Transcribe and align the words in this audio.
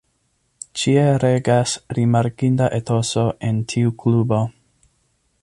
Ĉie 0.79 1.03
regas 1.23 1.73
rimarkinda 1.99 2.71
etoso 2.79 3.27
en 3.51 3.61
tiu 3.75 3.95
klubo. 4.05 4.43